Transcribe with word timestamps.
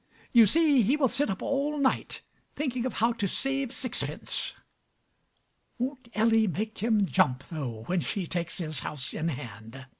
You 0.33 0.47
see, 0.47 0.81
he 0.81 0.97
will 0.97 1.07
sit 1.07 1.29
up 1.29 1.43
all 1.43 1.77
night 1.77 2.23
thinking 2.55 2.87
of 2.87 2.93
how 2.93 3.13
to 3.13 3.27
save 3.27 3.71
sixpence. 3.71 4.53
Won't 5.77 6.07
Ellie 6.15 6.47
make 6.47 6.79
him 6.79 7.05
jump, 7.05 7.43
though, 7.49 7.83
when 7.83 7.99
she 7.99 8.25
takes 8.25 8.57
his 8.57 8.79
house 8.79 9.13
in 9.13 9.27
hand! 9.27 9.85